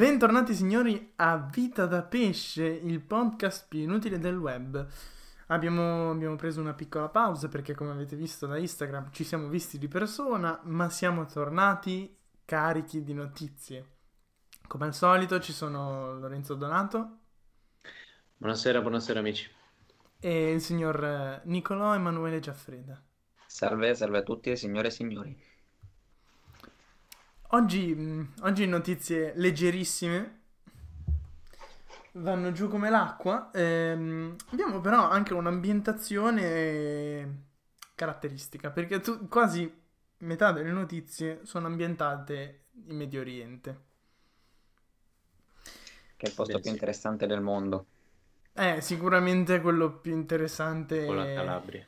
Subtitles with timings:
[0.00, 4.86] Bentornati signori a Vita da Pesce, il podcast più inutile del web.
[5.48, 9.76] Abbiamo, abbiamo, preso una piccola pausa perché come avete visto da Instagram ci siamo visti
[9.76, 13.88] di persona, ma siamo tornati carichi di notizie.
[14.66, 17.18] Come al solito ci sono Lorenzo Donato.
[18.38, 19.50] Buonasera, buonasera amici.
[20.18, 22.98] E il signor eh, Nicolò Emanuele Giaffreda.
[23.44, 25.38] Salve, salve a tutti, signore e signori.
[27.52, 30.42] Oggi, mm, oggi notizie leggerissime,
[32.12, 33.50] vanno giù come l'acqua.
[33.52, 37.46] Ehm, abbiamo però anche un'ambientazione
[37.96, 39.68] caratteristica, perché tu, quasi
[40.18, 43.80] metà delle notizie sono ambientate in Medio Oriente.
[46.16, 47.86] Che è il posto Beh, più interessante del mondo.
[48.52, 51.84] Eh, sicuramente quello più interessante con la Calabria.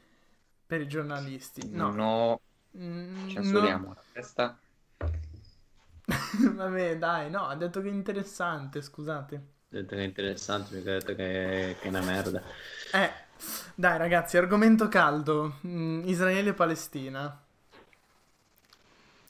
[0.66, 1.68] per i giornalisti.
[1.70, 2.40] No, no.
[2.76, 3.94] Mm, censuriamo no.
[3.94, 4.58] la testa.
[6.62, 9.34] Vabbè, dai, no, ha detto che è interessante, scusate.
[9.34, 12.40] Ha detto che è interessante, mi ha detto che, che è una merda.
[12.92, 13.10] Eh,
[13.74, 17.42] dai ragazzi, argomento caldo, mm, Israele e Palestina.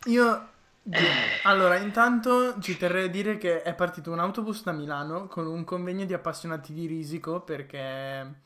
[0.07, 0.49] Io...
[1.45, 5.65] Allora, intanto ci terrei a dire che è partito un autobus da Milano con un
[5.65, 8.41] convegno di appassionati di risico perché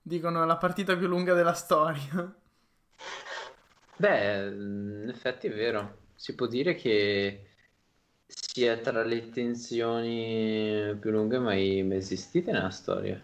[0.00, 2.32] dicono la partita più lunga della storia.
[3.96, 5.98] Beh, in effetti è vero.
[6.14, 7.51] Si può dire che
[8.54, 13.18] sia tra le tensioni più lunghe mai, mai esistite nella storia.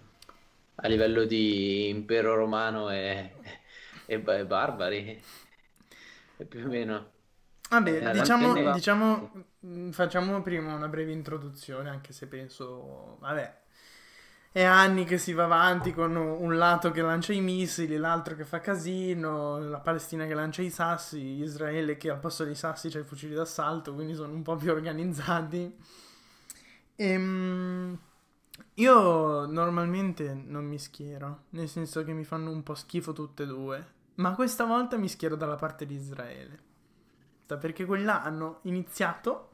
[0.77, 3.35] A livello di impero romano e,
[4.07, 5.23] e, e barbari.
[6.39, 7.11] E più o meno.
[7.69, 13.59] Vabbè, eh, diciamo, diciamo, mm, facciamo prima una breve introduzione, anche se penso, vabbè,
[14.59, 18.45] è anni che si va avanti con un lato che lancia i missili, l'altro che
[18.45, 22.99] fa casino, la Palestina che lancia i sassi, Israele che al posto dei sassi c'ha
[22.99, 25.79] i fucili d'assalto, quindi sono un po' più organizzati.
[26.97, 27.97] Ehm,
[28.75, 33.47] io normalmente non mi schiero, nel senso che mi fanno un po' schifo tutte e
[33.47, 33.87] due,
[34.17, 36.59] ma questa volta mi schiero dalla parte di Israele.
[37.47, 39.48] Perché quella hanno iniziato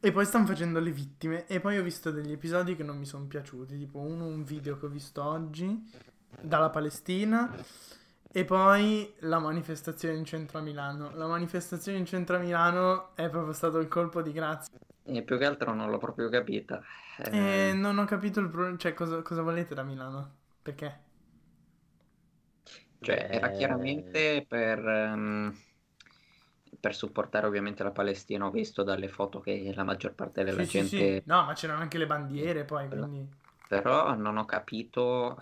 [0.00, 1.46] e poi stanno facendo le vittime.
[1.46, 3.76] E poi ho visto degli episodi che non mi sono piaciuti.
[3.76, 5.90] Tipo uno, un video che ho visto oggi
[6.40, 7.54] dalla Palestina.
[8.32, 11.10] E poi la manifestazione in centro a Milano.
[11.14, 14.78] La manifestazione in centro a Milano è proprio stato il colpo di grazia.
[15.02, 16.80] E più che altro non l'ho proprio capita.
[17.18, 17.68] Eh...
[17.68, 18.76] E non ho capito il problema.
[18.78, 20.36] Cioè, cosa, cosa volete da Milano?
[20.62, 21.00] Perché?
[23.00, 24.78] Cioè, era chiaramente per.
[24.78, 25.54] Um
[26.80, 30.70] per supportare ovviamente la Palestina, ho visto dalle foto che la maggior parte della sì,
[30.70, 30.88] gente...
[30.88, 31.22] Sì, sì.
[31.26, 33.28] No, ma c'erano anche le bandiere poi, quindi...
[33.68, 35.36] Però non ho capito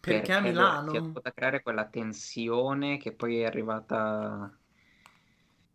[0.00, 4.52] perché, perché a Milano si è dovuta creare quella tensione che poi è arrivata...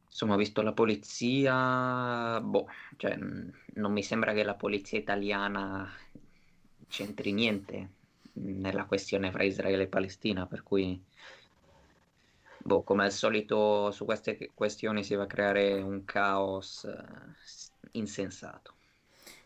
[0.08, 2.68] Insomma, ho visto la polizia, boh,
[2.98, 5.88] cioè, non mi sembra che la polizia italiana
[6.88, 7.90] c'entri niente
[8.34, 11.02] nella questione fra Israele e Palestina, per cui
[12.70, 18.76] boh, come al solito su queste questioni si va a creare un caos eh, insensato.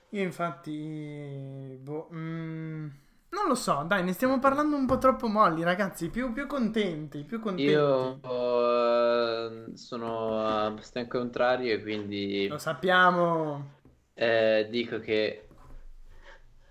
[0.10, 2.88] Io infatti, boh, mm,
[3.30, 7.24] non lo so, dai, ne stiamo parlando un po' troppo molli, ragazzi, più, più contenti,
[7.24, 7.72] più contenti.
[7.72, 12.48] Io uh, sono uh, contrario e quindi...
[12.50, 13.80] Lo sappiamo.
[14.14, 15.48] Eh, dico che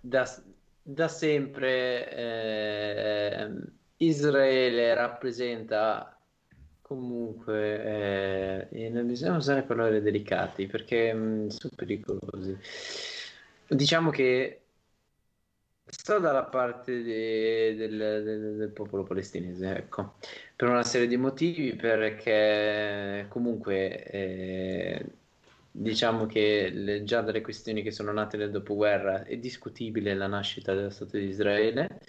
[0.00, 0.28] da,
[0.82, 3.50] da sempre eh,
[3.96, 6.16] Israele rappresenta
[6.92, 12.58] Comunque, eh, non bisogna usare parole delicate perché mh, mm, sono pericolosi.
[13.68, 14.60] Diciamo che
[15.84, 20.14] sto dalla parte de- del, del- del popolo palestinese, ecco,
[20.56, 25.04] per una serie di motivi, perché comunque eh,
[25.70, 30.74] diciamo che le- già dalle questioni che sono nate nel dopoguerra è discutibile la nascita
[30.74, 32.00] dello Stato di Israele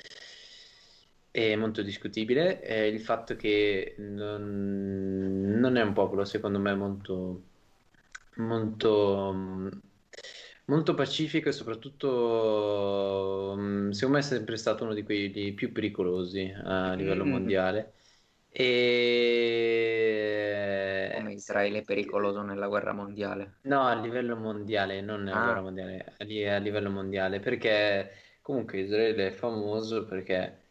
[1.33, 2.59] è molto discutibile.
[2.59, 7.41] È il fatto che non, non, è un popolo, secondo me, molto,
[8.35, 9.33] molto,
[10.65, 13.55] molto pacifico e soprattutto,
[13.89, 17.29] secondo me, è sempre stato uno di quelli più pericolosi a livello mm.
[17.29, 17.93] mondiale.
[18.49, 18.69] E...
[21.15, 23.55] Come Israele è pericoloso nella guerra mondiale?
[23.61, 25.45] No, a livello mondiale, non nella ah.
[25.45, 28.11] guerra mondiale, a livello mondiale, perché
[28.43, 30.62] comunque Israele è famoso perché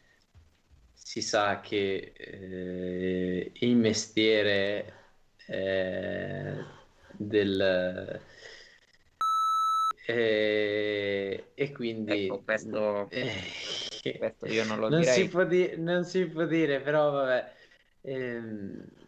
[1.03, 4.95] si sa che eh, il mestiere
[5.47, 6.65] eh,
[7.13, 8.21] del
[10.07, 13.11] eh, e quindi ecco, questo,
[14.17, 15.05] questo io non lo non direi.
[15.05, 17.55] si può di- non si può dire però vabbè
[18.03, 19.02] ehm,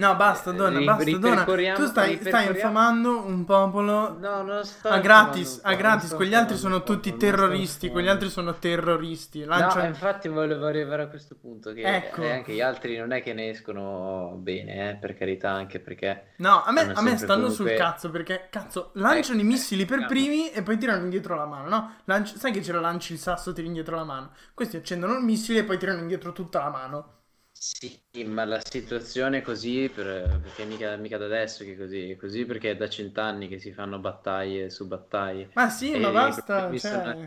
[0.00, 1.74] No, basta, Donna, Ri- basta, Donna.
[1.74, 6.14] Tu stai, stai infamando un popolo No, non sto a gratis, a gratis.
[6.14, 9.44] Quegli altri sono tutti terroristi, quegli altri sono terroristi.
[9.44, 9.82] Lanciano...
[9.82, 12.22] No, infatti volevo arrivare a questo punto che Ecco.
[12.22, 16.28] eh, anche gli altri non è che ne escono bene, eh, per carità, anche perché
[16.36, 19.84] No, a me, a me stanno comunque- sul cazzo perché, cazzo, lanciano Eh, i missili
[19.84, 21.94] per eh, primi e poi tirano indietro la mano, no?
[22.04, 24.30] Lanci- sai che c'era lanci il sasso, tiri indietro la mano.
[24.54, 27.14] Questi accendono il missile e poi tirano indietro tutta la mano.
[27.62, 32.10] Sì, ma la situazione è così per- perché mica, mica da adesso che è così,
[32.10, 35.50] è così perché è da cent'anni che si fanno battaglie su battaglie.
[35.54, 36.80] Ma sì, ma E basta, mi cioè...
[36.80, 37.18] sembra-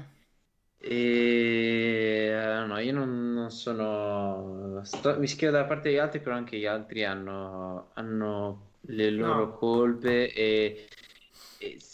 [0.78, 4.82] E eh, no, io non, non sono.
[4.84, 9.50] sto- mi schiedo dalla parte degli altri, però anche gli altri hanno, hanno le loro
[9.50, 9.58] No.
[9.58, 10.32] colpe.
[10.34, 10.90] E-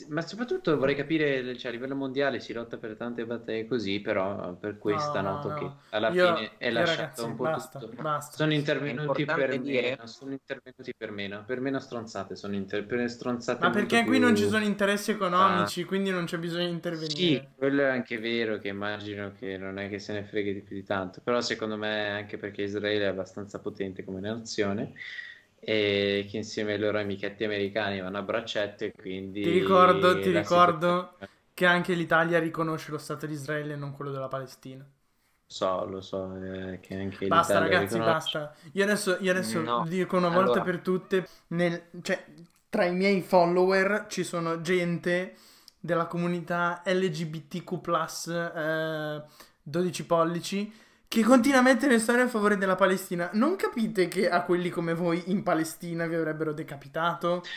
[0.10, 4.54] ma soprattutto vorrei capire, cioè, a livello mondiale si lotta per tante battaglie così, però
[4.56, 7.80] per questa No, noto no, che alla Io- fine è lasciato ragazzi, un po' basta,
[7.80, 8.02] tutto.
[8.02, 8.36] basta.
[8.38, 13.10] Sono intervenuti per dire- meno, sono intervenuti per meno, per meno stronzate, sono inter- per
[13.10, 16.70] stronzate Ma perché qui più- non ci sono interessi economici, quindi non c'è bisogno di
[16.70, 17.52] sì, intervenire.
[17.56, 20.76] quello è anche vero che immagino che non è che se ne freghi di più
[20.76, 24.94] di tanto, però secondo me è anche perché Israele è abbastanza potente come nazione
[25.60, 30.32] e che insieme ai loro amichetti americani vanno a braccetto e quindi Ti ricordo, ti
[30.32, 34.86] ricordo situazione- che anche l'Italia riconosce lo Stato di Israele e non quello della Palestina.
[35.52, 38.38] Lo so, lo so, eh, che anche Basta l'Italia ragazzi, riconosce.
[38.38, 38.56] basta.
[38.74, 39.84] Io adesso, io adesso No.
[39.88, 40.62] dico una volta Allora.
[40.62, 42.24] per tutte, nel- cioè,
[42.70, 45.36] tra i miei follower ci sono gente
[45.80, 49.24] della comunità LGBTQ+, eh,
[49.64, 50.72] 12 pollici,
[51.10, 53.30] che continua a mettere storie a favore della Palestina.
[53.34, 57.52] Non capite che a quelli come voi in Palestina vi avrebbero decapitato?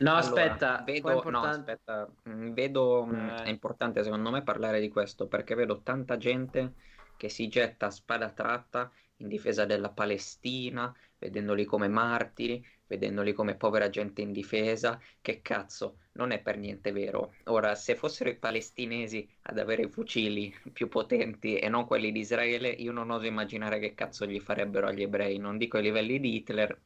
[0.00, 3.42] No, Allora, aspetta, vedo, no, aspetta, mm, vedo, mm, Eh.
[3.44, 6.74] è importante secondo me parlare di questo perché vedo tanta gente
[7.16, 13.56] che si getta a spada tratta in difesa della Palestina, vedendoli come martiri, vedendoli come
[13.56, 17.34] povera gente indifesa, che cazzo, non è per niente vero.
[17.44, 22.20] Ora, se fossero i palestinesi ad avere i fucili più potenti e non quelli di
[22.20, 26.18] Israele, io non oso immaginare che cazzo gli farebbero agli ebrei, non dico ai livelli
[26.20, 26.80] di Hitler,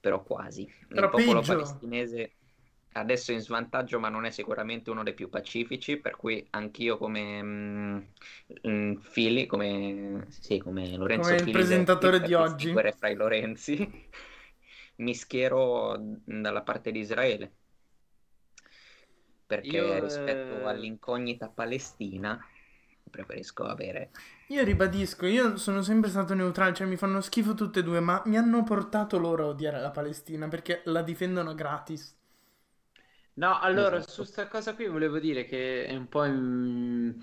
[0.00, 0.70] però quasi.
[0.88, 1.42] Il Però popolo peggio.
[1.42, 2.37] palestinese
[2.98, 6.96] adesso è in svantaggio, ma non è sicuramente uno dei più pacifici, per cui anch'io
[6.98, 7.98] come mm,
[8.68, 12.72] mm, Fili, come, sì, come Lorenzo Come il Fili, presentatore per di oggi.
[12.72, 14.08] fra i Lorenzi,
[14.96, 17.52] mi schiero dalla parte di Israele.
[19.46, 22.38] Perché Io, rispetto eh, all'incognita palestina
[23.08, 24.10] preferisco avere
[24.48, 28.22] Io ribadisco, io sono sempre stato neutrale, cioè mi fanno schifo tutte e due, ma
[28.26, 32.17] mi hanno portato loro a odiare la Palestina perché la difendono gratis.
[33.38, 34.08] No, allora, Esatto.
[34.08, 37.16] su sta cosa qui volevo dire che è un po' in-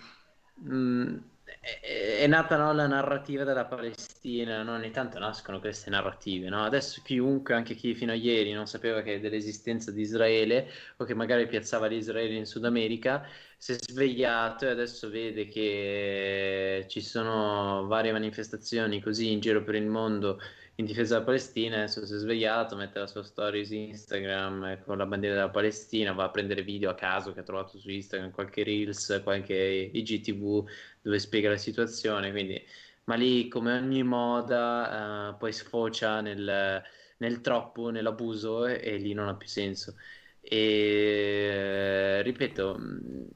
[0.62, 4.74] mm, è, è nata no, la narrativa della Palestina, no?
[4.76, 6.64] Ogni tanto nascono queste narrative, no?
[6.64, 11.14] Adesso chiunque, anche chi fino a ieri non sapeva che dell'esistenza di Israele o che
[11.14, 13.26] magari piazzava l'Israele in Sud America,
[13.57, 19.75] si è svegliato e adesso vede che ci sono varie manifestazioni così in giro per
[19.75, 20.40] il mondo
[20.75, 24.98] in difesa della Palestina, adesso si è svegliato, mette la sua story su Instagram con
[24.98, 28.31] la bandiera della Palestina, va a prendere video a caso che ha trovato su Instagram,
[28.31, 29.54] qualche Reels, qualche
[29.94, 30.68] IGTV
[31.01, 32.62] dove spiega la situazione, quindi,
[33.06, 36.84] ma lì come ogni moda eh, poi sfocia nel,
[37.18, 39.96] nel troppo, nell'abuso e, e lì non ha più senso.
[40.48, 43.28] E ripeto, mh,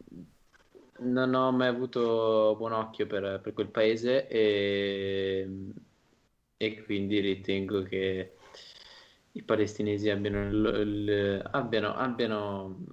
[1.02, 5.48] non ho mai avuto buon occhio per, per quel paese e,
[6.58, 8.34] e quindi ritengo che
[9.34, 12.84] i palestinesi abbiano, il- il- abbiano, abbiano,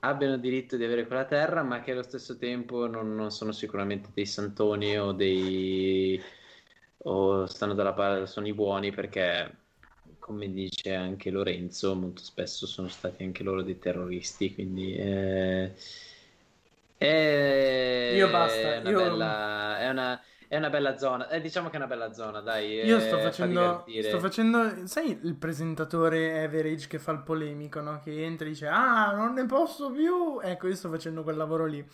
[0.00, 4.10] abbiano diritto di avere quella terra, ma che allo stesso tempo non, non sono sicuramente
[4.12, 6.20] dei santoni o dei
[7.04, 9.61] o stanno dalla parte, sono i buoni perché,
[10.32, 15.72] come dice anche Lorenzo, molto spesso sono stati anche loro dei terroristi, quindi eh,
[16.96, 17.04] è,
[18.06, 21.74] Io basta, è una io- bella, è una, è una bella zona, eh, diciamo che
[21.74, 26.42] è una bella zona, dai, Io eh, sto fa facendo, sto facendo, sai il presentatore
[26.44, 28.00] average che fa il polemico, no?
[28.00, 30.40] Che entra e dice, ah, non ne posso più.
[30.42, 31.86] Ecco, io sto facendo quel lavoro lì.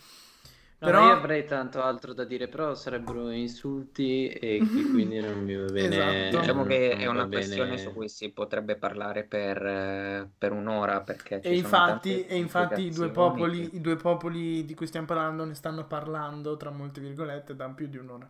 [0.81, 5.55] No, Però- io avrei tanto altro da dire, però sarebbero insulti e quindi non mi
[5.55, 5.85] va bene.
[5.87, 6.27] Esatto.
[6.27, 7.27] Diciamo che è una bene.
[7.27, 11.81] questione su cui si potrebbe parlare per, eh, per un'ora perché ci E sono infatti,
[11.81, 15.85] tante e infatti i due popoli, i due popoli di cui stiamo parlando ne stanno
[15.85, 18.29] parlando, tra molte virgolette, da più di un'ora.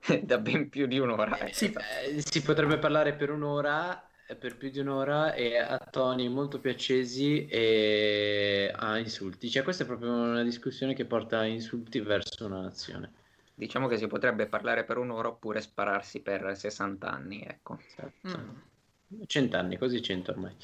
[0.22, 1.38] da ben più di un'ora.
[1.50, 6.28] Sì, Eh, si potrebbe parlare per un'ora, eh, per più di un'ora, e a toni
[6.28, 9.48] molto più accesi e a insulti.
[9.48, 13.12] Cioè, questa è proprio una discussione che porta a insulti verso una nazione.
[13.54, 17.78] Diciamo che si potrebbe parlare per un'ora oppure spararsi per 60 anni, ecco.
[17.86, 18.38] Esatto.
[18.38, 19.24] Mm.
[19.26, 20.54] Cent'anni, quasi cento ormai.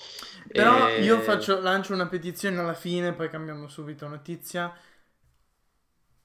[0.49, 4.75] Però E- io faccio, lancio una petizione alla fine, poi cambiamo subito notizia.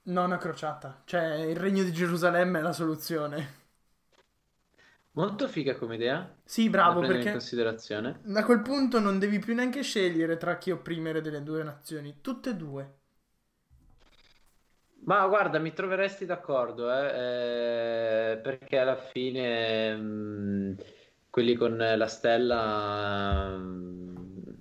[0.03, 1.03] Nona crociata.
[1.05, 3.66] Cioè, il regno di Gerusalemme è la soluzione.
[5.17, 8.21] Molto figa come idea, Sì, bravo, prendere in perché considerazione.
[8.33, 12.21] a quel punto non devi più neanche scegliere tra chi opprimere delle due nazioni.
[12.21, 12.97] Tutte e due.
[15.05, 20.75] Ma guarda, mi troveresti d'accordo, eh, eh, perché alla fine mh,
[21.29, 24.57] quelli con la stella, mh,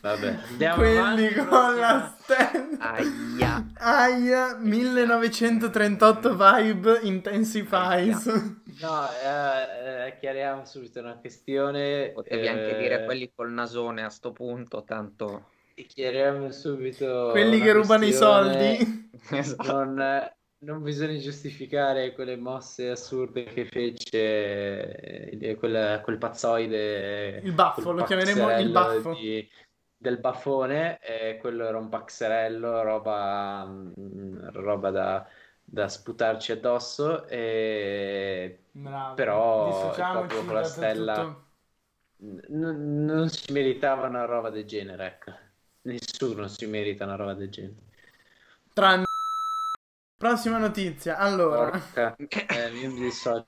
[0.00, 1.78] vabbè, andiamo Quelli avanti, con prossima.
[1.78, 2.78] la stella.
[2.78, 3.52] Aia.
[3.74, 8.26] Aia, 1938 vibe intensifies.
[8.80, 12.10] No, eh, eh, chiariamo subito una questione.
[12.12, 15.50] Potevi eh, anche dire quelli col nasone a sto punto, tanto...
[15.74, 19.02] Chiariamo subito Quelli che rubano i soldi.
[19.30, 19.72] Esatto.
[19.72, 27.92] Non, non bisogna giustificare quelle mosse assurde che fece eh, quel, quel pazzoide, Il baffo,
[27.92, 29.14] lo chiameremo il baffo.
[29.14, 29.48] di-
[29.96, 30.98] del baffone,
[31.40, 35.26] quello era un paxerello, roba, mm, roba da,
[35.64, 39.14] da sputarci addosso, e Bravo.
[39.14, 41.44] Però popolo con la stella- tutto.
[42.48, 45.32] n- non si meritava una roba del genere, ecco.
[45.82, 47.82] Nessuno si merita una roba del genere.
[48.72, 49.04] Tranne.
[50.16, 51.16] Prossima notizia.
[51.18, 51.70] Allora.
[51.70, 53.44] Porca, eh, io mi dissocio.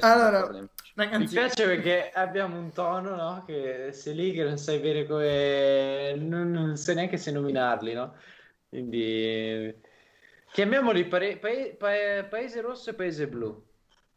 [0.00, 0.48] Allora,
[0.94, 3.44] Mi piace perché abbiamo un tono, no?
[3.46, 6.14] Che sei lì che non sai bene come...
[6.16, 8.14] Non, non sai neanche se nominarli, no?
[8.68, 9.74] Quindi...
[10.52, 13.64] Chiamiamoli pare- pae- pae- Paese Rosso e Paese Blu.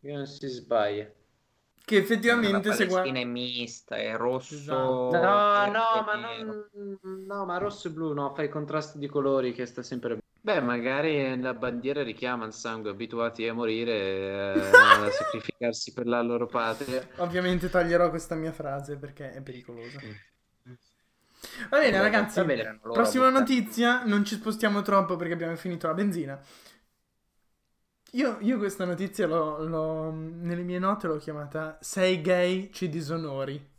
[0.01, 1.10] Che non si sbaglia.
[1.86, 2.88] che effettivamente la se.
[2.88, 4.56] Palestina è mista, è rosso...
[4.56, 5.12] Esatto.
[5.12, 6.70] No, no, e ma non...
[7.27, 10.23] No, ma rosso e blu, no, fai il contrasto di colori che sta sempre...
[10.46, 13.94] Beh, magari la bandiera richiama il sangue, abituati a morire,
[14.56, 17.08] eh, a sacrificarsi per la loro patria.
[17.18, 20.00] Ovviamente taglierò questa mia frase perché è pericolosa.
[21.70, 22.40] Va bene, Vabbè, ragazzi.
[22.40, 22.80] va bene.
[22.82, 24.04] Prossima notizia.
[24.04, 26.42] Non ci spostiamo troppo perché abbiamo finito la benzina.
[28.12, 33.72] Io, io questa notizia l'ho, l'ho- nelle mie note l'ho chiamata Sei gay, ci disonori.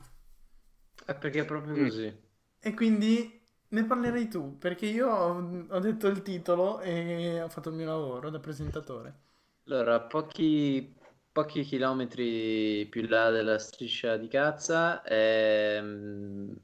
[1.06, 1.84] Eh, perché è proprio Mm.
[1.84, 2.22] così.
[2.60, 3.43] E quindi
[3.74, 8.30] ne parlerai tu, perché io ho, detto il titolo e ho fatto il mio lavoro
[8.30, 9.22] da presentatore.
[9.66, 10.94] Allora, pochi,
[11.32, 16.54] pochi chilometri più là della striscia di Gaza, ehm,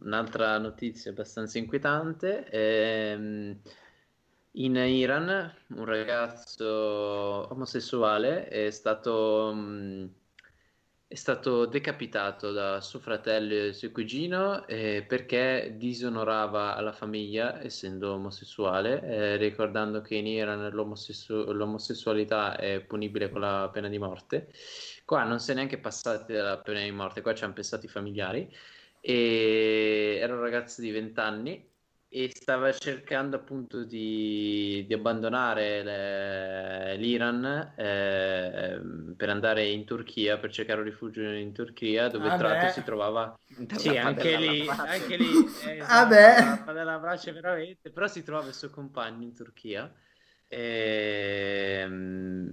[0.00, 2.48] un'altra notizia abbastanza inquietante.
[2.50, 3.60] ehm,
[4.52, 6.66] in Iran un ragazzo
[7.52, 10.14] omosessuale è stato, mh,
[11.08, 18.14] è stato decapitato da suo fratello e suo cugino eh, perché disonorava la famiglia essendo
[18.14, 24.52] omosessuale, eh, ricordando che in Iran l'omosessu- l'omosessualità è punibile con la pena di morte.
[25.04, 27.88] Qua non si è neanche passati dalla pena di morte, qua ci hanno pensato i
[27.88, 28.52] familiari.
[29.00, 31.70] E era un ragazzo di 20 anni
[32.16, 38.80] e stava cercando appunto di, di abbandonare le- l'Iran eh,
[39.14, 42.48] per andare in Turchia per cercare un rifugio in Turchia dove tra Vabbè.
[42.48, 43.38] l'altro si trovava
[43.76, 44.88] sì, anche lì, alla brace.
[44.88, 46.42] anche lì eh, esatto, Vabbè.
[46.42, 49.92] la padella brace veramente, però si trova il suo compagno in Turchia
[50.48, 52.48] Ehm,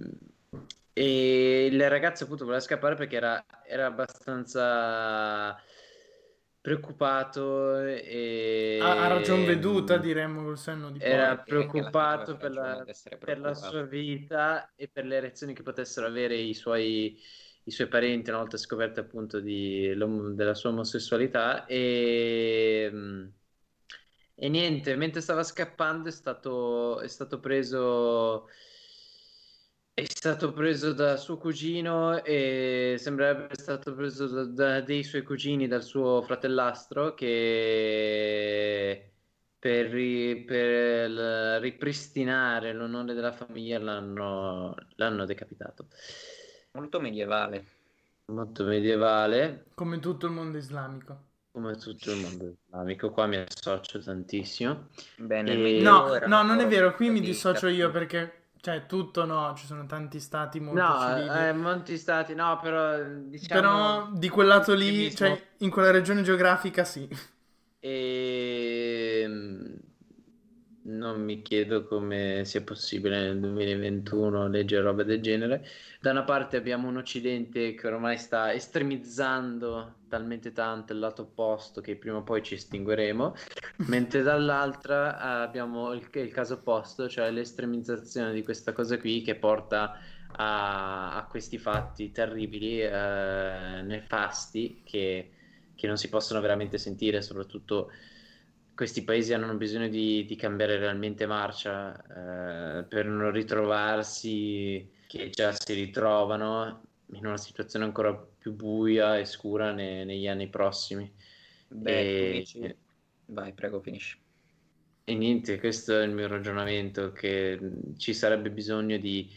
[0.92, 5.56] e il ragazzo appunto voleva scappare perché era, era abbastanza
[6.64, 11.08] preoccupato e Ha, ha ragion veduta, diremmo col senno di poi.
[11.10, 12.86] era preoccupato la per la,
[13.22, 17.20] per la sua vita e per le reazioni che potessero avere i suoi,
[17.64, 19.94] i suoi parenti una volta scoperto appunto di,
[20.34, 22.90] della sua omosessualità e,
[24.36, 28.48] e niente, mentre stava scappando è stato, è stato preso
[29.94, 35.22] è stato preso da suo cugino e sembrerebbe essere stato preso da, da dei suoi
[35.22, 39.12] cugini, dal suo fratellastro, che
[39.58, 41.10] per, ri- per
[41.60, 45.86] ripristinare l'onore della famiglia l'hanno l'hanno decapitato.
[46.72, 47.64] Molto medievale.
[48.26, 51.32] Molto medievale, Come tutto il mondo islamico.
[51.52, 53.10] come tutto il mondo islamico.
[53.10, 54.88] Qua mi associo tantissimo.
[55.16, 59.26] Bene, E- No, no, non è vero, qui mi di dissocio io perché, cioè, tutto
[59.26, 61.28] no, ci sono tanti stati molto No, civili.
[61.48, 63.60] eh, molti stati, no, però diciamo...
[63.60, 67.06] Però di quel lato lì, cioè, in quella regione geografica sì.
[67.80, 69.73] E mm,
[70.84, 75.66] non mi chiedo come sia possibile nel 2021 leggere roba del genere.
[76.00, 81.80] Da una parte abbiamo un Occidente che ormai sta estremizzando talmente tanto il lato opposto
[81.80, 83.34] che prima o poi ci estingueremo,
[83.88, 89.36] mentre dall'altra eh, abbiamo il, il caso opposto, cioè l'estremizzazione di questa cosa qui che
[89.36, 89.98] porta
[90.36, 95.30] a, a questi fatti terribili, eh, nefasti, che,
[95.74, 97.90] che non si possono veramente sentire, soprattutto
[98.74, 105.52] questi paesi hanno bisogno di, di cambiare realmente marcia eh, per non ritrovarsi che già
[105.52, 111.10] si ritrovano in una situazione ancora più buia e scura ne, negli anni prossimi.
[111.68, 112.76] Beh, e, dici...
[113.26, 114.18] Vai, prego, finisci.
[115.04, 117.58] E niente, questo è il mio ragionamento, che
[117.96, 119.30] ci sarebbe bisogno di,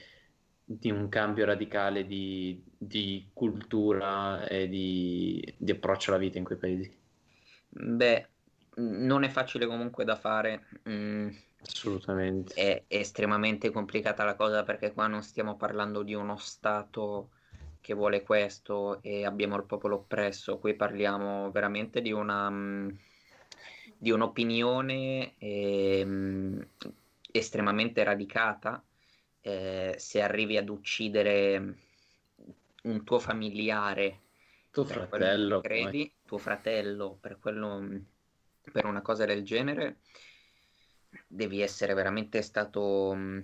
[0.64, 6.58] di un cambio radicale di, di cultura e di, di approccio alla vita in quei
[6.58, 6.92] paesi.
[7.70, 8.28] Beh,
[8.78, 10.66] non è facile comunque da fare.
[10.90, 11.30] Mm,
[11.62, 12.54] Assolutamente.
[12.54, 17.30] È, è, estremamente complicata la cosa perché qua non stiamo parlando di uno Stato
[17.82, 22.50] che vuole questo e abbiamo il popolo oppresso, qui parliamo veramente di una...
[22.50, 22.90] Mm,
[24.00, 26.68] di un'opinione eh,
[27.32, 28.84] estremamente radicata.
[29.42, 31.76] Eh, se arrivi ad uccidere
[32.84, 34.22] un tuo familiare,
[34.70, 38.02] tuo fratello, credi, tuo fratello per quello
[38.72, 39.98] per una cosa del genere
[41.28, 43.40] devi essere veramente stato mm,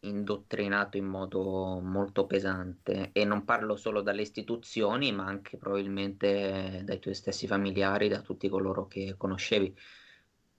[0.00, 6.98] indottrinato in modo molto pesante e non parlo solo dalle istituzioni ma anche probabilmente dai
[6.98, 9.76] tuoi stessi familiari, da tutti coloro che conoscevi.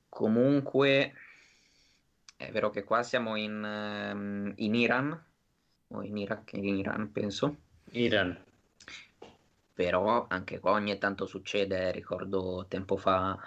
[0.10, 1.14] Comunque
[2.38, 5.24] è vero che qua siamo in, ehm, in Iran
[5.88, 7.58] o in Iraq, in Iran penso.
[7.92, 8.38] Iran.
[9.74, 13.38] Però anche qua ogni tanto succede, ricordo tempo fa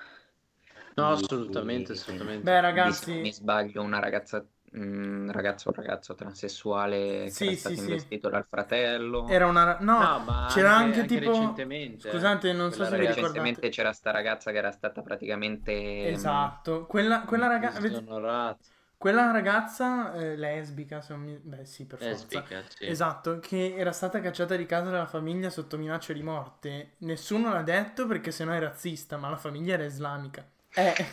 [0.96, 2.42] No, assolutamente, assolutamente.
[2.42, 7.74] Beh, ragazzi, mi sbaglio, una ragazza un ragazzo o ragazzo transessuale che sì, era stato
[7.76, 8.34] sì, investito sì.
[8.34, 9.28] dal fratello.
[9.28, 12.10] Era una no, no c'era anche, anche, tipo recentemente.
[12.10, 13.68] Scusate, non so se recentemente ricordate.
[13.70, 18.56] c'era sta ragazza che era stata praticamente Esatto, quella, quella ragazza
[18.98, 21.36] quella ragazza eh, lesbica, se mi...
[21.36, 22.74] beh sì, per lesbica, forza.
[22.76, 22.86] Sì.
[22.86, 26.94] Esatto, che era stata cacciata di casa dalla famiglia sotto minaccia di morte.
[26.98, 30.44] Nessuno l'ha detto perché sennò è razzista, ma la famiglia era islamica.
[30.78, 31.06] Eh,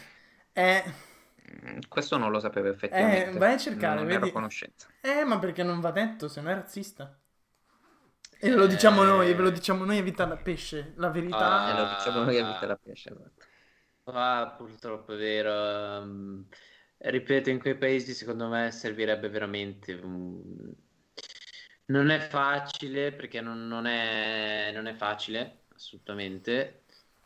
[0.51, 0.83] eh,
[1.87, 3.29] Questo non lo sapevo effettivamente.
[3.29, 4.27] Eh, vai a cercare, non vedi?
[4.27, 4.89] a conoscenza.
[5.01, 7.17] Eh, ma perché non va detto, se no è razzista.
[8.39, 11.63] E lo diciamo noi, ve lo diciamo noi, evita la pesce, la verità.
[11.63, 13.09] Ah, e lo diciamo noi, evita la pesce.
[13.11, 13.45] Esatto.
[14.11, 16.01] Ah, purtroppo è vero.
[16.01, 16.45] Um,
[16.97, 19.97] ripeto, in quei paesi secondo me servirebbe veramente...
[21.85, 26.82] Non è facile, perché non, non, è, non è facile, assolutamente,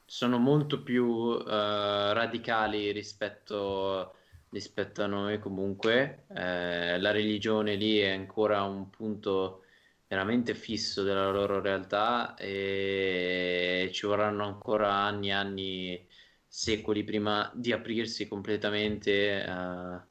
[0.07, 4.15] sono molto più uh, radicali rispetto,
[4.49, 6.25] rispetto, a noi comunque.
[6.29, 9.63] Eh, la religione lì è ancora un punto
[10.07, 16.07] veramente fisso della loro realtà e ci vorranno ancora anni e anni,
[16.47, 20.01] secoli prima di aprirsi completamente uh,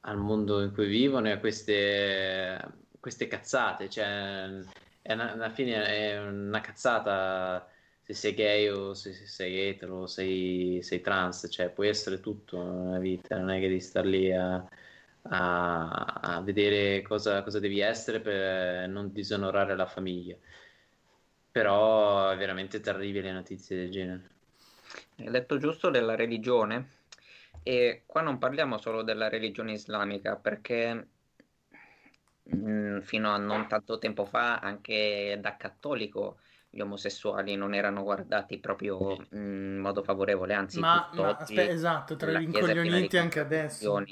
[0.00, 2.58] al mondo in cui vivono e a queste,
[2.98, 3.90] queste cazzate.
[3.90, 4.48] Cioè,
[5.02, 7.68] una, alla fine è una cazzata
[8.08, 12.62] se sei gay o se sei etero o sei, sei, trans, cioè puoi essere tutto
[12.62, 14.66] nella vita, non è che devi star lì a,
[15.24, 20.36] a, a vedere cosa, cosa, devi essere per non disonorare la famiglia.
[21.50, 24.30] Però è veramente terribile notizie del genere.
[25.18, 26.88] Hai detto giusto della religione
[27.62, 31.08] e qua non parliamo solo della religione islamica perché
[32.42, 36.38] mh, mm, fino a non tanto tempo fa anche da cattolico
[36.70, 42.30] gli omosessuali non erano guardati proprio in modo favorevole, anzi, ma, ma aspe- esatto, tra
[42.30, 44.04] gli incoglioniti anche adesso.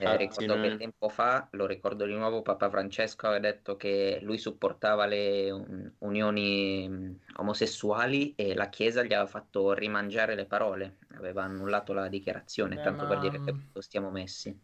[0.00, 0.68] Eh, ricordo non...
[0.68, 5.50] che tempo fa, lo ricordo di nuovo, Papa Francesco aveva detto che lui supportava le
[5.50, 12.08] un, unioni omosessuali e la Chiesa gli aveva fatto rimangiare le parole, aveva annullato la
[12.08, 13.08] dichiarazione, Beh, tanto ma...
[13.08, 14.54] per dire che stiamo messi.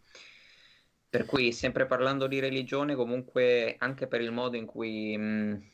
[1.09, 5.17] Per cui, sempre parlando di religione, comunque anche per il modo in cui...
[5.17, 5.73] Mh,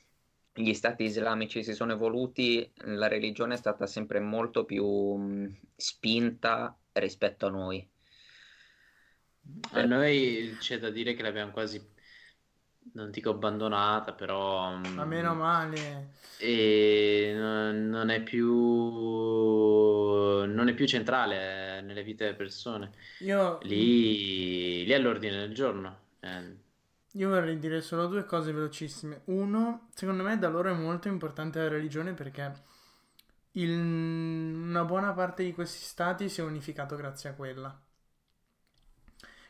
[0.54, 6.78] gli stati islamici si sono evoluti, la religione è stata sempre molto più mh, spinta
[6.94, 7.88] rispetto a noi.
[9.72, 11.82] A noi c'è da dire che l'abbiamo quasi,
[12.94, 14.76] non dico abbandonata, però...
[14.76, 16.20] Ma meno male.
[16.38, 18.54] E non è più,
[20.46, 22.92] non è più centrale nelle vite delle persone.
[23.20, 23.60] Io...
[23.64, 26.00] Lì, lì è l'ordine del giorno.
[26.20, 26.70] Eh.
[27.14, 29.22] Io vorrei dire solo due cose velocissime.
[29.26, 32.54] Uno, secondo me da loro è molto importante la religione perché
[33.54, 37.78] il, una buona parte di questi stati si è unificato grazie a quella.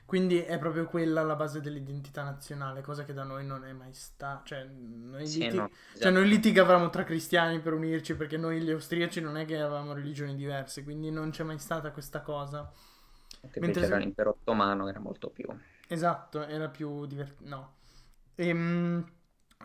[0.05, 3.93] Quindi è proprio quella la base dell'identità nazionale, cosa che da noi non è mai
[3.93, 4.41] stata.
[4.43, 5.99] Cioè, noi, sì, liti- no, esatto.
[5.99, 9.93] cioè, noi litigavamo tra cristiani per unirci perché noi gli austriaci non è che avevamo
[9.93, 12.69] religioni diverse, quindi non c'è mai stata questa cosa.
[13.59, 14.01] Mentre c'era se...
[14.01, 15.47] l'impero ottomano, era molto più
[15.91, 17.49] Esatto, era più divertente.
[17.49, 17.73] No.
[18.35, 19.05] Ehm,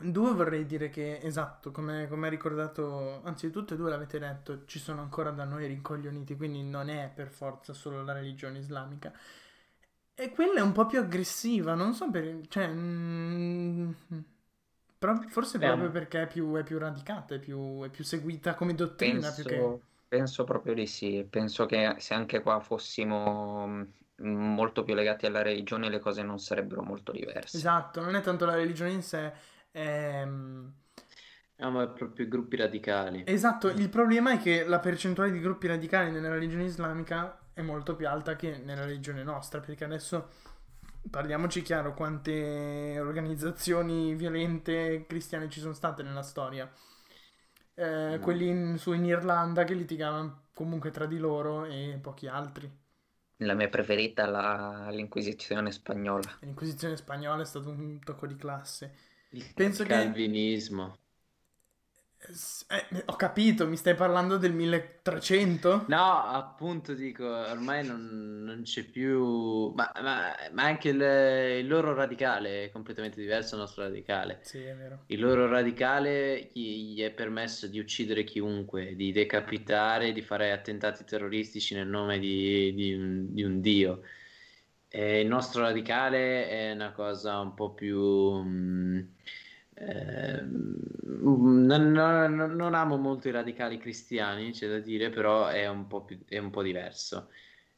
[0.01, 4.65] due vorrei dire che, esatto, come, come hai ricordato, anzi tutte e due l'avete detto,
[4.67, 9.13] ci sono ancora da noi rincoglioniti, quindi non è per forza solo la religione islamica.
[10.19, 12.41] E quella è un po' più aggressiva, non so per...
[12.49, 12.69] cioè...
[12.69, 13.91] mm,
[14.99, 18.55] però forse Beh, proprio perché è più, è più radicata, è più, è più seguita
[18.55, 19.75] come dottrina più che...
[19.75, 21.25] Penso, penso proprio di sì.
[21.29, 26.39] Penso che se anche qua fossimo mh, molto più legati alla religione, le cose non
[26.39, 27.57] sarebbero molto diverse.
[27.57, 29.33] Esatto, non è tanto la religione in sé,
[29.71, 30.25] è...
[31.59, 33.25] No, ma proprio i gruppi radicali.
[33.27, 37.97] Esatto, il problema è che la percentuale di gruppi radicali nella religione islamica è molto
[37.97, 40.29] più alta che nella religione nostra, perché adesso
[41.09, 46.71] parliamoci chiaro quante organizzazioni violente cristiane ci sono state nella storia.
[47.75, 48.23] Eh, Mm.
[48.23, 52.71] quelli in- su in Irlanda che litigavano comunque tra di loro e pochi altri.
[53.39, 56.39] La mia preferita è la- l'Inquisizione spagnola.
[56.41, 58.95] L'Inquisizione spagnola è stato un tocco di classe.
[59.31, 59.95] Il Penso che...
[62.69, 65.87] eh, ho capito, mi stai parlando del 1300?
[65.89, 69.73] No, appunto dico, ormai non, non c'è più...
[69.75, 71.01] Ma, ma- ma anche il,
[71.61, 74.41] il loro radicale è completamente diverso dal nostro radicale.
[74.43, 75.05] Sì, è vero.
[75.07, 81.05] Il loro radicale gli, gli è permesso di uccidere chiunque, di decapitare, di fare attentati
[81.05, 84.03] terroristici nel nome di, di un, di un dio.
[84.89, 88.01] E il nostro radicale è una cosa un po' più...
[88.43, 89.01] mm,
[89.77, 95.87] ehm, non, non- non amo molto i radicali cristiani, c'è da dire, però è un
[95.87, 97.31] po' più, è un po' diverso.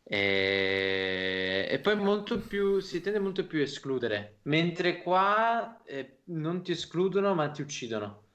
[0.04, 6.62] E, e poi molto più, si tende molto più a escludere, mentre qua eh, non
[6.62, 8.26] ti escludono ma ti uccidono.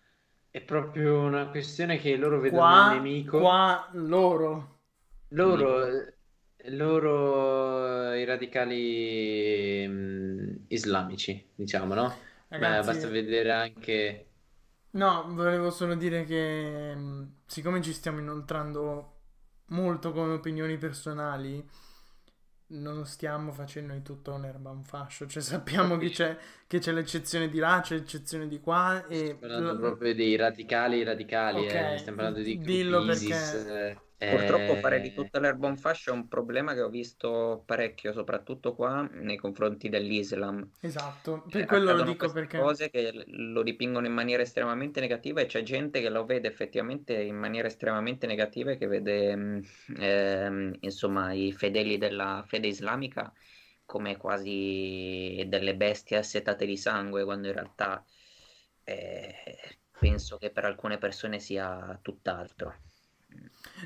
[0.51, 3.39] È proprio una questione che loro vedono il Qua, nemico.
[3.39, 4.81] qua loro.
[5.29, 5.87] Loro,
[6.65, 12.32] loro, i radicali mm, islamici, diciamo, no?
[12.57, 14.27] Beh, Ragazzi, basta vedere anche...
[14.91, 19.09] no, volevo solo dire che mh, siccome ci stiamo inoltrando
[19.67, 21.67] molto come opinioni personali,
[22.67, 26.37] non stiamo facendo di tutto un'erba un fascio, cioè sappiamo che c'è
[26.67, 31.03] che c'è l'eccezione di là, c'è l'eccezione di qua e Stiamo parlando proprio dei radicali
[31.03, 35.39] radicali, eh, ok, Stiamo parlando di dillo ISIS, perché eh, Purtroppo fare di eh, tutta
[35.39, 40.67] l'erba un fascio è un problema che ho visto parecchio, soprattutto qua nei confronti dell'Islam.
[40.81, 45.41] esatto, Cioè, per quello lo dico perché cose che lo dipingono in maniera estremamente negativa
[45.41, 49.61] e c'è gente che lo vede effettivamente in maniera estremamente negativa e che vede,
[49.99, 53.31] ehm, insomma, i fedeli della fede islamica
[53.85, 58.03] come quasi delle bestie assetate di sangue, quando in realtà
[58.83, 59.57] eh,
[59.99, 62.75] penso che per alcune persone sia tutt'altro.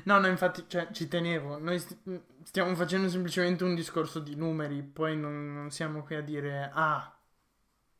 [0.04, 1.58] No, no, infatti, cioè, ci tenevo.
[1.58, 1.96] Noi st-
[2.44, 7.16] stiamo facendo semplicemente un discorso di numeri, poi non, non siamo qui a dire ah,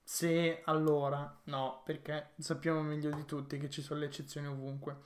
[0.02, 4.96] se allora, no, perché sappiamo meglio di tutti che ci sono le eccezioni ovunque.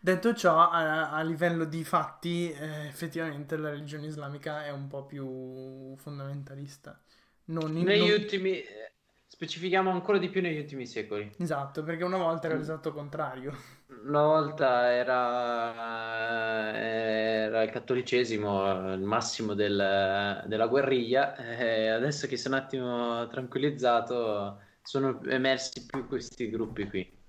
[0.00, 5.04] Detto ciò, a, a livello di fatti, eh, effettivamente la religione islamica è un po'
[5.06, 7.00] più fondamentalista.
[7.46, 8.60] Non in- negli non- ultimi...
[8.60, 8.90] eh,
[9.26, 11.30] Specifichiamo ancora di più negli ultimi secoli.
[11.38, 13.54] Esatto, perché una volta era l'esatto contrario.
[14.04, 22.56] Una volta era, era il cattolicesimo il massimo del- della guerriglia, e adesso che sono
[22.56, 27.20] un attimo tranquillizzato, sono emersi più questi gruppi qui.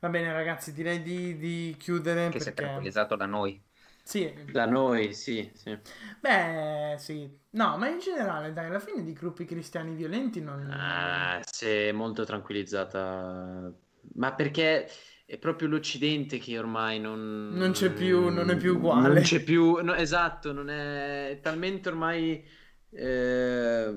[0.00, 2.54] Va bene, ragazzi, direi di, di chiudere Che si è perché...
[2.54, 3.64] tranquillizzato da noi.
[4.04, 5.78] Sì, Da noi, sì, sì.
[6.20, 7.30] beh, sì.
[7.50, 10.62] No, ma in generale, dai, alla fine di gruppi cristiani violenti non...
[10.66, 13.72] Ah, si è molto tranquillizzata,
[14.14, 14.88] ma perché
[15.26, 17.50] è proprio l'Occidente che ormai non...
[17.52, 19.14] Non c'è più- non è più uguale.
[19.14, 22.44] Non c'è più, no, esatto, non è, è talmente ormai
[22.90, 23.94] eh,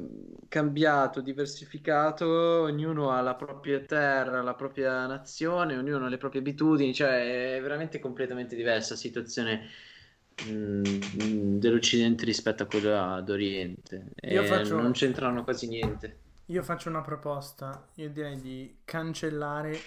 [0.47, 2.25] cambiato, diversificato,
[2.61, 7.61] ognuno ha la propria terra, la propria nazione, ognuno ha le proprie abitudini, cioè è
[7.61, 9.67] veramente completamente diversa la situazione
[10.49, 14.11] mm, dell'Occidente rispetto a quella d'Oriente.
[14.15, 16.17] E faccio- non c'entrano quasi niente.
[16.45, 19.77] Io faccio una proposta, io direi di cancellare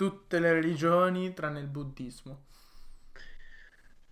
[0.00, 2.44] tutte le religioni tranne il buddismo.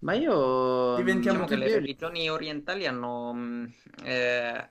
[0.00, 3.74] Ma io Diventiamo Diciamo che le religioni orientali hanno, mh,
[4.04, 4.70] eh,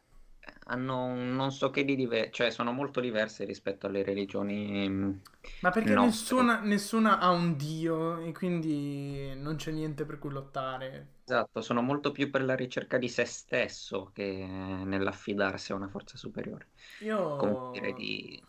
[0.65, 5.21] hanno non so che di diverso, cioè sono molto diverse rispetto alle religioni mh,
[5.59, 11.15] Ma perché nessuna, nessuna ha un dio e quindi non c'è niente per cui lottare.
[11.23, 16.15] Esatto, sono molto più per la ricerca di se stesso che nell'affidarsi a una forza
[16.17, 16.69] superiore.
[16.99, 17.35] Io...
[17.35, 18.43] Comunque direi di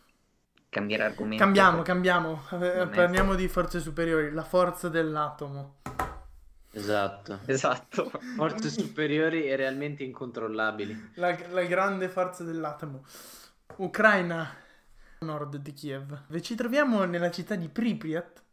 [0.69, 1.43] cambiare argomento.
[1.43, 2.41] Cambiamo, cambiamo.
[2.51, 5.77] Eh, Parliamo di forze superiori, la forza dell'atomo.
[6.71, 7.39] Esatto.
[7.45, 8.11] Esatto.
[8.35, 11.13] Forze superiori e realmente incontrollabili.
[11.15, 13.03] La, la grande forza dell'atomo.
[13.77, 14.47] Ucraina,
[15.19, 16.39] nord di Kiev.
[16.41, 18.43] Ci troviamo nella città di Pripyat,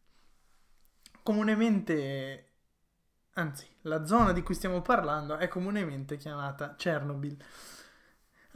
[1.23, 2.53] comunemente,
[3.35, 7.37] anzi, la zona di cui stiamo parlando è comunemente chiamata Chernobyl.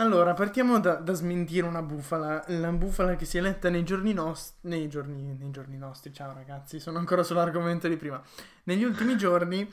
[0.01, 2.43] Allora, partiamo da, da, smentire una bufala.
[2.49, 4.71] La bufala che si è letta nei giorni nostri.
[4.71, 8.23] Nei giorni, nei giorni nostri, ciao ragazzi, sono ancora sull'argomento di prima.
[8.65, 9.71] Negli ultimi giorni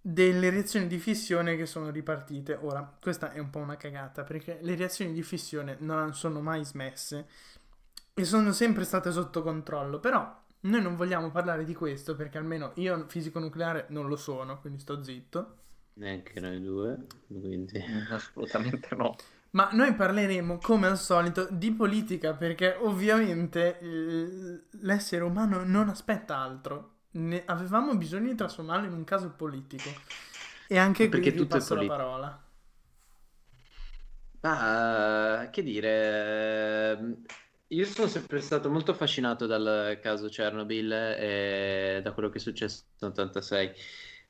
[0.00, 2.58] delle reazioni di fissione che sono ripartite.
[2.62, 6.64] Ora, questa è un po' una cagata perché le reazioni di fissione non sono mai
[6.64, 7.26] smesse
[8.14, 10.00] e sono sempre state sotto controllo.
[10.00, 14.60] Però noi non vogliamo parlare di questo perché almeno io fisico nucleare non lo sono,
[14.60, 15.56] quindi sto zitto.
[15.98, 19.14] Neanche noi due, quindi assolutamente no.
[19.58, 23.80] Ma noi parleremo, come al solito, di politica perché ovviamente
[24.82, 26.98] l'essere umano non aspetta altro.
[27.10, 29.90] Ne avevamo bisogno di trasformarlo in un caso politico.
[30.68, 32.44] E anche perché qui ti passo la parola.
[34.42, 37.16] Ah, che dire,
[37.66, 42.84] io sono sempre stato molto affascinato dal caso Chernobyl e da quello che è successo
[43.00, 43.72] nel 86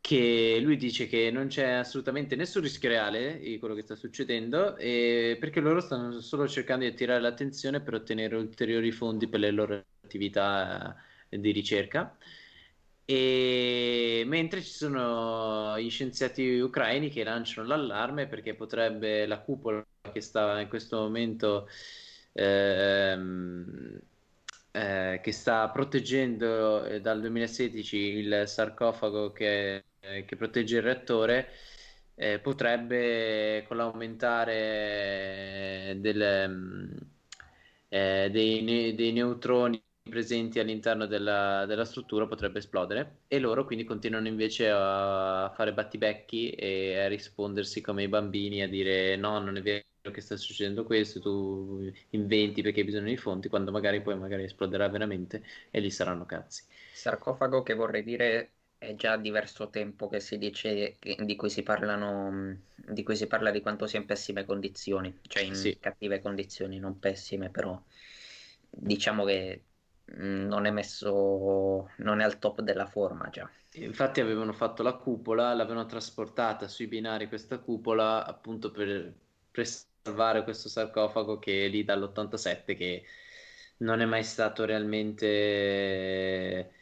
[0.05, 4.75] che lui dice che non c'è assolutamente nessun rischio reale di quello che sta succedendo
[4.77, 9.83] perché loro stanno solo cercando di attirare l'attenzione per ottenere ulteriori fondi per le loro
[10.03, 10.95] attività
[11.31, 12.15] eh, di ricerca.
[13.07, 20.21] E mentre ci sono gli scienziati ucraini che lanciano l'allarme perché potrebbe la cupola che
[20.21, 21.67] sta in questo momento
[22.33, 24.01] ehm,
[24.73, 31.49] eh, che sta proteggendo eh, dal 2016 il sarcofago che, eh, che protegge il reattore
[32.15, 37.01] eh, potrebbe con l'aumentare del,
[37.89, 43.19] eh, dei, dei neutroni presenti all'interno della, della, struttura potrebbe esplodere.
[43.29, 48.69] E loro quindi continuano invece a fare battibecchi e a rispondersi come i bambini a
[48.69, 53.17] dire no non è vero che sta succedendo questo tu inventi perché hai bisogno di
[53.17, 56.65] fonti quando magari poi magari esploderà veramente e lì saranno cazzi.
[56.93, 58.51] Sarcofago che vorrei dire
[58.87, 63.27] è già diverso tempo che si dice che, di cui si parlano di cui si
[63.27, 65.79] parla di quanto sia in pessime condizioni cioè in sì.
[65.79, 67.81] cattive condizioni non pessime però
[68.71, 69.63] diciamo che
[70.07, 73.49] non è messo, non è al top della forma già.
[73.77, 79.13] Infatti avevano fatto la cupola, l'avevano trasportata sui binari questa cupola appunto per,
[79.51, 83.05] salvare questo sarcofago che è lì dall'87 che
[83.79, 86.73] non è mai stato realmente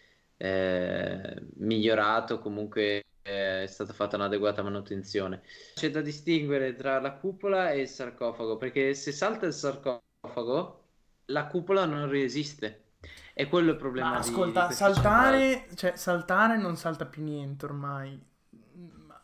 [0.42, 5.42] eh, migliorato, comunque eh, è stata fatta un'adeguata manutenzione.
[5.74, 10.84] C'è da distinguere tra la cupola e il sarcofago, perché se salta il sarcofago,
[11.26, 12.86] la cupola non resiste.
[13.34, 14.10] E quello è il problema.
[14.10, 18.20] Ma ascolta, di, saltare, cioè, saltare non salta più niente ormai.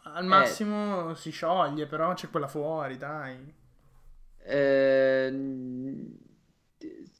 [0.04, 0.26] Al eh.
[0.26, 3.54] massimo eh, si scioglie, però c'è quella fuori, dai.
[4.44, 5.30] Eh,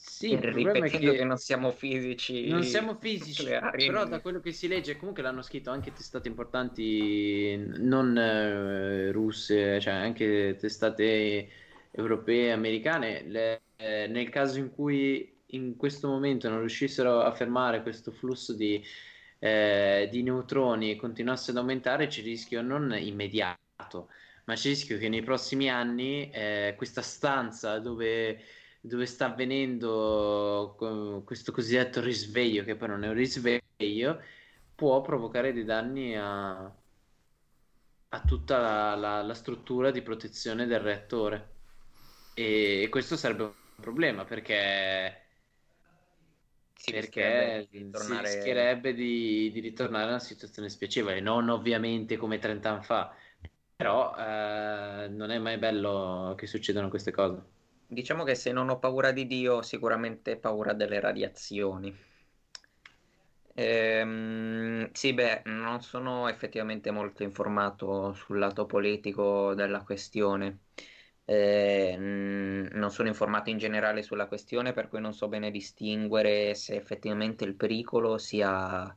[0.09, 0.99] sì, il problema è che...
[0.99, 2.49] che non siamo fisici.
[2.49, 7.57] Non siamo fisici, però da quello che si legge, comunque l'hanno scritto anche testate importanti
[7.77, 11.49] non eh, russe, cioè anche testate
[11.91, 13.23] europee, americane.
[13.27, 18.53] Le, eh, nel caso in cui in questo momento non riuscissero a fermare questo flusso
[18.55, 18.83] di,
[19.39, 24.09] eh, di neutroni e continuasse ad aumentare, c'è il rischio non immediato,
[24.45, 28.41] ma c'è il rischio che nei prossimi anni eh, questa stanza dove,
[28.89, 30.75] dove sta avvenendo
[31.25, 34.21] questo cosiddetto risveglio, che poi non è un risveglio,
[34.75, 36.77] può provocare dei danni a,
[38.11, 41.57] a tutta la, la, la struttura di protezione del reattore.
[42.35, 45.27] E, e questo sarebbe un problema perché
[46.75, 48.23] Si perché rischierebbe di si tornare...
[48.35, 53.15] rischierebbe di, di ritornare a una situazione spiacevole, non ovviamente come 30 anni fa,
[53.77, 57.57] però eh, non è mai bello che succedano queste cose.
[57.91, 61.93] Diciamo che se non ho paura di Dio, sicuramente paura delle radiazioni.
[63.55, 70.61] Ehm, sì, beh, non sono effettivamente molto informato sul lato politico della questione.
[71.25, 76.55] Eh, mm, non sono informato in generale sulla questione, per cui non so bene distinguere
[76.55, 78.97] se effettivamente il pericolo sia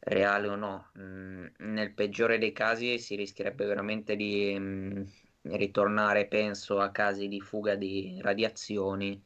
[0.00, 0.90] reale o no.
[0.98, 5.02] Mm, nel peggiore dei casi si rischierebbe veramente di mm,
[5.44, 9.22] ritornare, penso, a casi di fuga di radiazioni.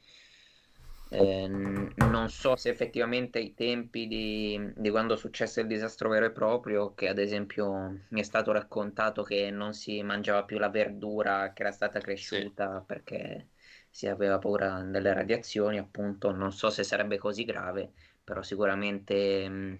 [1.11, 6.33] Eh, non so se effettivamente ai tempi di, di quando successe il disastro vero e
[6.33, 11.53] proprio, che ad esempio mi è stato raccontato che non si mangiava più la verdura
[11.55, 12.03] che era stata Sì.
[12.03, 13.49] cresciuta perché
[13.91, 19.79] si aveva paura delle radiazioni, appunto, non so se sarebbe così grave, però sicuramente mh,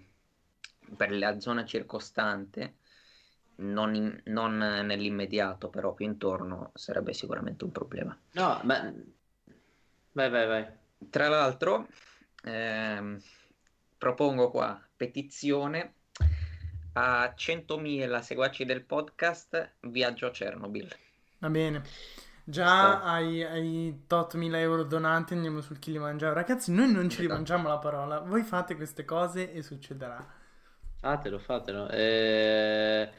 [0.97, 2.78] per la zona circostante,
[3.59, 8.17] non, in- non nell'immediato, però qui intorno sarebbe sicuramente un problema.
[8.31, 8.93] No, ma
[10.13, 10.67] vai, vai, vai.
[11.09, 11.87] Tra l'altro,
[12.43, 13.19] ehm,
[13.97, 15.93] propongo qua petizione
[16.93, 20.95] a 100.000 seguaci del podcast Viaggio a Chernobyl.
[21.39, 21.83] Va bene.
[22.43, 26.33] Già ai, ai tot mila euro donati andiamo sul chi li mangiamo.
[26.33, 27.21] Ragazzi, noi non ci Esatto.
[27.21, 28.19] rimangiamo la parola.
[28.21, 30.25] Voi fate queste cose e succederà.
[30.99, 31.87] Fatelo, fatelo.
[31.89, 33.09] Eh,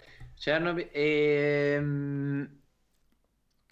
[0.41, 2.61] Chernobyl, ehm,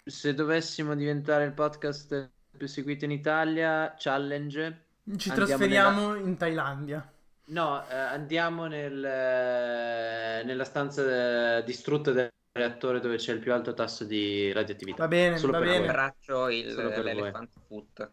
[0.05, 4.85] se dovessimo diventare il podcast più seguito in Italia, challenge.
[5.17, 7.11] Ci Andiamo trasferiamo in Thailandia.
[7.45, 13.51] No, eh, andiamo nel, eh, nella stanza eh, distrutta del reattore dove c'è il più
[13.51, 15.01] alto tasso di radioattività.
[15.01, 15.87] Va bene, Solo va per bene.
[15.87, 17.13] Braccio il, Solo per voi.
[17.15, 18.11] l'elephant foot.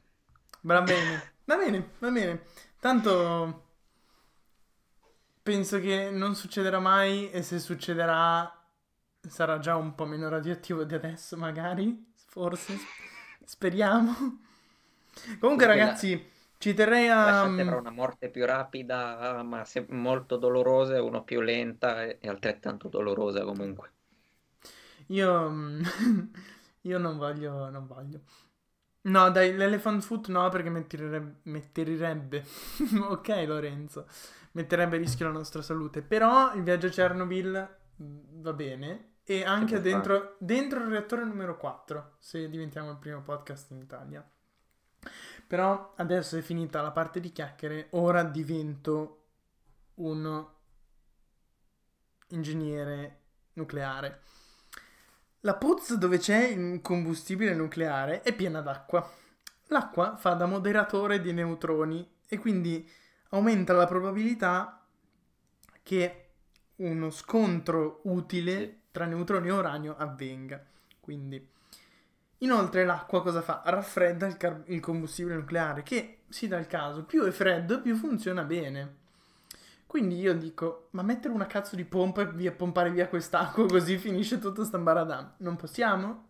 [0.62, 2.42] Va bene, va bene, va bene.
[2.80, 3.65] Tanto
[5.46, 8.52] penso che non succederà mai e se succederà
[9.28, 12.76] sarà già un po' meno radioattivo di adesso, magari, forse.
[13.44, 14.40] Speriamo.
[15.38, 16.20] Comunque, la- ragazzi,
[16.58, 17.46] ci terrei a...
[17.48, 22.26] Lasciate avrà una morte più rapida, ma se- molto dolorosa, e uno più lenta e
[22.28, 23.92] altrettanto dolorosa comunque.
[25.08, 25.82] Io, mm,
[26.82, 28.20] io non voglio, non voglio.
[29.02, 32.44] No, dai, l'elephant foot no, perché metterebbe, metterebbe,
[33.08, 34.08] ok Lorenzo,
[34.56, 36.02] metterebbe a rischio la nostra salute.
[36.02, 39.10] Però il viaggio a Chernobyl mm, va bene.
[39.28, 44.28] E anche dentro, dentro il reattore numero 4, se diventiamo il primo podcast in Italia.
[45.46, 49.24] Però adesso è finita la parte di chiacchiere, ora divento
[49.94, 50.46] un
[52.28, 53.20] ingegnere
[53.54, 54.22] nucleare.
[55.40, 59.08] La puzza dove c'è il combustibile nucleare è piena d'acqua.
[59.66, 62.88] L'acqua fa da moderatore di neutroni e quindi
[63.30, 64.84] aumenta la probabilità
[65.82, 66.28] che
[66.76, 68.76] uno scontro utile Sì.
[68.90, 70.64] tra neutroni e uranio avvenga.
[71.00, 71.46] Quindi,
[72.38, 73.62] inoltre, l'acqua cosa fa?
[73.64, 77.96] Raffredda il, car- il combustibile nucleare, che si dà il caso, più è freddo, più
[77.96, 79.04] funziona bene.
[79.86, 83.98] Quindi io dico, ma mettere una cazzo di pompa e via, pompare via quest'acqua così
[83.98, 85.34] finisce tutto sta baradam.
[85.38, 86.24] Non possiamo?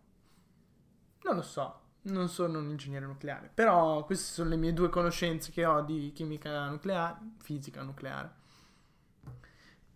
[1.23, 5.51] Non lo so, non sono un ingegnere nucleare, però queste sono le mie due conoscenze
[5.51, 8.35] che ho di chimica nucleare, fisica nucleare.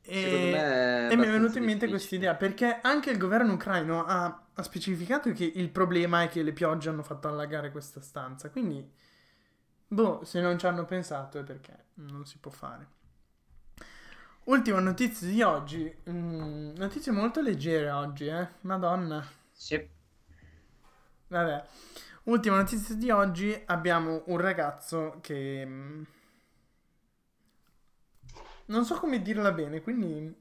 [0.03, 4.47] E, e mi è venuta in mente questa idea perché anche il governo ucraino ha,
[4.51, 8.49] ha specificato che il problema è che le piogge hanno fatto allagare questa stanza.
[8.49, 8.89] Quindi,
[9.87, 12.99] boh, se non ci hanno pensato è perché non si può fare.
[14.45, 15.95] Ultima notizia di oggi.
[16.09, 18.47] Mm, notizie molto leggere oggi, eh.
[18.61, 19.23] Madonna.
[19.51, 19.99] Sì.
[21.31, 21.65] Vabbè.
[22.25, 23.59] Ultima notizia di oggi.
[23.65, 25.63] Abbiamo un ragazzo che.
[25.65, 26.03] mm,
[28.67, 30.33] Non so come dirla bene, quindi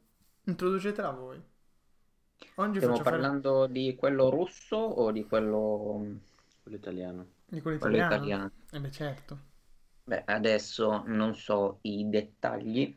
[0.44, 1.42] introducetela voi.
[2.56, 6.20] Oggi Stiamo faccio fare parlando di quello russo o di quello,
[6.62, 7.26] Quello italiano.
[7.44, 7.98] di quello quello italiano.
[7.98, 8.52] italiano?
[8.70, 9.38] Eh beh, certo.
[10.04, 12.94] Beh, adesso non so i dettagli,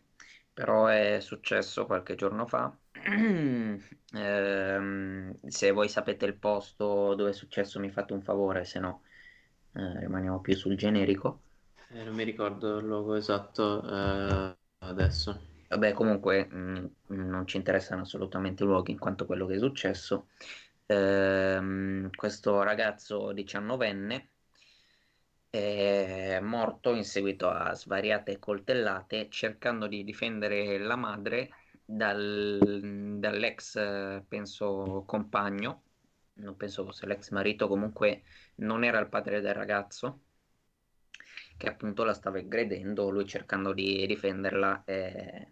[0.51, 2.77] però è successo qualche giorno fa.
[4.15, 9.01] Ehm, se voi sapete il posto dove è successo, mi fate un favore, se no
[9.73, 11.41] eh, rimaniamo più sul generico.
[11.89, 15.51] Eh, non mi ricordo il luogo esatto eh, adesso.
[15.69, 20.27] Vabbè, comunque mh, non ci interessano assolutamente i luoghi in quanto quello che è successo.
[20.85, 24.27] Ehm, questo ragazzo 19enne
[25.49, 31.49] è morto in seguito a svariate coltellate cercando di difendere la madre
[31.95, 35.83] dal- dall'ex, penso, compagno,
[36.35, 38.23] non penso fosse l'ex marito, comunque
[38.55, 40.21] non era il padre del ragazzo,
[41.57, 45.47] che appunto la stava aggredendo, lui cercando di difenderla è,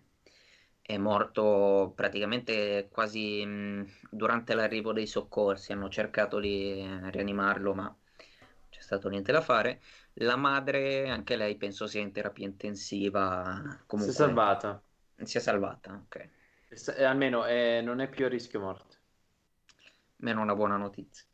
[0.82, 7.96] è morto praticamente quasi mh, durante l'arrivo dei soccorsi, hanno cercato di rianimarlo, ma
[8.70, 9.82] c'è stato niente da fare.
[10.16, 14.84] La madre, anche lei penso sia in terapia intensiva, Si è comunque salvata.
[15.26, 16.30] Si è salvata, ok.
[16.98, 18.98] E almeno eh, non è più a rischio morte.
[20.18, 21.26] Meno una buona notizia.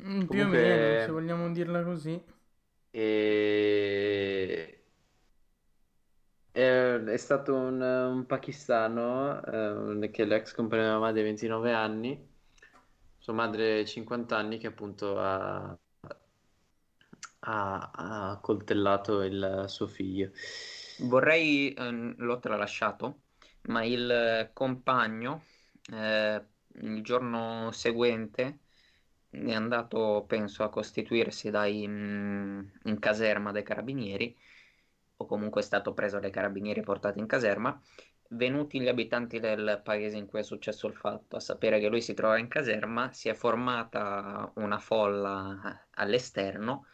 [0.00, 2.22] Mm, Più o Comunque- meno, se vogliamo dirla così.
[2.90, 4.72] E...
[6.50, 6.60] È,
[6.94, 9.42] è stato un, un pakistano
[10.02, 12.28] eh, che è l'ex compagno della madre di 29 anni,
[13.18, 15.76] sua madre 50 anni, che appunto ha,
[17.40, 20.30] ha, ha coltellato il suo figlio.
[21.00, 23.22] Vorrei, ehm, l'ho tralasciato,
[23.62, 25.44] ma il compagno
[25.92, 26.44] eh,
[26.80, 28.60] il giorno seguente
[29.30, 34.36] è andato, penso, a costituirsi dai, mm, in caserma dai carabinieri,
[35.16, 37.80] o comunque è stato preso dai carabinieri e portato in caserma.
[38.30, 42.02] Venuti gli abitanti del paese in cui è successo il fatto a sapere che lui
[42.02, 46.86] si trova in caserma, si è formata una folla all'esterno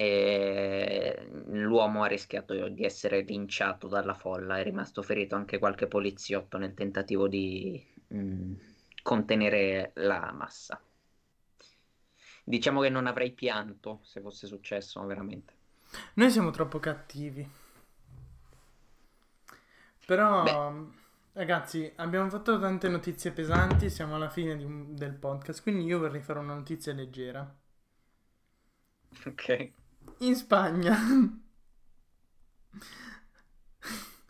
[0.00, 6.56] e l'uomo ha rischiato di essere linciato dalla folla, è rimasto ferito anche qualche poliziotto
[6.56, 7.84] nel tentativo di
[8.14, 8.54] mm,
[9.02, 10.80] contenere la massa.
[12.44, 15.54] Diciamo che non avrei pianto se fosse successo veramente.
[16.16, 17.48] Noi siamo troppo cattivi.
[20.04, 20.72] Però,
[21.34, 26.22] ragazzi, abbiamo fatto tante notizie pesanti, siamo alla fine un- del podcast, quindi io vorrei
[26.22, 27.48] fare una notizia leggera.
[29.26, 29.50] Ok.
[30.18, 30.96] In Spagna.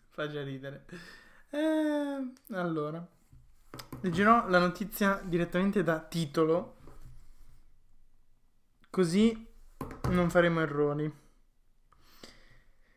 [0.09, 0.85] Fa già ridere.
[1.49, 3.05] Eh, allora,
[4.01, 6.77] leggerò la notizia direttamente da titolo,
[8.89, 9.47] così
[10.09, 11.11] non faremo errori.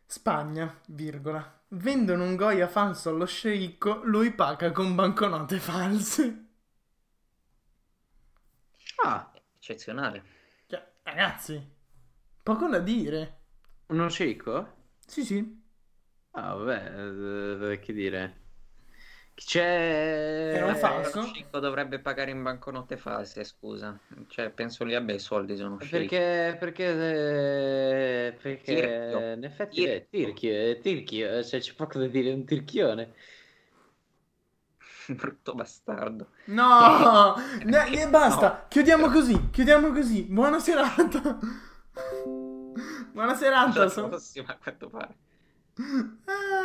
[0.06, 1.60] Spagna, virgola.
[1.68, 6.46] Vendono un Goya falso allo sceicco, lui paga con banconote false.
[9.02, 10.24] Ah, Eccezionale.
[10.66, 11.71] Cioè, ragazzi,
[12.42, 13.40] poco da dire.
[13.90, 14.66] uno sceicco?
[15.06, 15.60] Sì, sì.
[16.34, 18.40] Ah, vabbè, eh, che dire.
[19.34, 19.60] C'è...
[20.54, 21.20] Era un Eh, falso?
[21.20, 23.98] lo scicco dovrebbe pagare in banconote false, scusa.
[24.28, 25.98] Cioè, penso li abbia i soldi, sono scicco.
[25.98, 26.84] Perché, perché,
[28.28, 29.32] eh, perché Tirchio.
[29.36, 33.14] in effetti è tirchio, è tirchio, cioè c'è poco da dire, è un tirchione.
[35.08, 36.28] Brutto bastardo.
[36.46, 37.34] No,
[37.64, 38.48] ne- ne- basta.
[38.48, 38.64] No.
[38.68, 39.50] Chiudiamo così.
[39.50, 40.22] Chiudiamo così.
[40.24, 41.38] Buona serata.
[43.12, 43.78] Buona serata.
[43.84, 45.16] La so- prossima, a quanto pare.
[46.26, 46.62] Ah.